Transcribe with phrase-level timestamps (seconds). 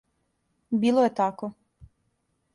[0.85, 1.51] Било је тако.